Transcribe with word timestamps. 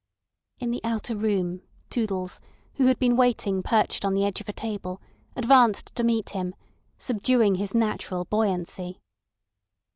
In 0.57 0.71
the 0.71 0.81
outer 0.83 1.15
room 1.15 1.61
Toodles, 1.91 2.39
who 2.73 2.87
had 2.87 2.97
been 2.97 3.15
waiting 3.15 3.61
perched 3.61 4.03
on 4.03 4.15
the 4.15 4.25
edge 4.25 4.41
of 4.41 4.49
a 4.49 4.51
table, 4.51 4.99
advanced 5.35 5.93
to 5.95 6.03
meet 6.03 6.31
him, 6.31 6.55
subduing 6.97 7.53
his 7.53 7.75
natural 7.75 8.25
buoyancy. 8.25 8.99